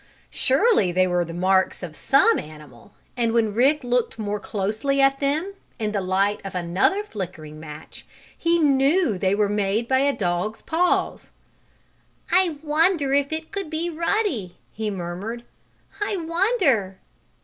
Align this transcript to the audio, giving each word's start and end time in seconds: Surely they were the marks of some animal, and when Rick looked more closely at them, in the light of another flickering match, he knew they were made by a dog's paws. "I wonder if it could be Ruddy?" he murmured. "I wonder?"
Surely 0.31 0.91
they 0.91 1.05
were 1.05 1.23
the 1.23 1.31
marks 1.31 1.83
of 1.83 1.95
some 1.95 2.39
animal, 2.39 2.91
and 3.15 3.33
when 3.33 3.53
Rick 3.53 3.83
looked 3.83 4.17
more 4.17 4.39
closely 4.39 4.99
at 4.99 5.19
them, 5.19 5.53
in 5.77 5.91
the 5.91 6.01
light 6.01 6.41
of 6.43 6.55
another 6.55 7.03
flickering 7.03 7.59
match, 7.59 8.03
he 8.35 8.57
knew 8.57 9.15
they 9.19 9.35
were 9.35 9.47
made 9.47 9.87
by 9.87 9.99
a 9.99 10.11
dog's 10.11 10.63
paws. 10.63 11.29
"I 12.31 12.57
wonder 12.63 13.13
if 13.13 13.31
it 13.31 13.51
could 13.51 13.69
be 13.69 13.91
Ruddy?" 13.91 14.55
he 14.73 14.89
murmured. 14.89 15.43
"I 16.01 16.17
wonder?" 16.17 16.97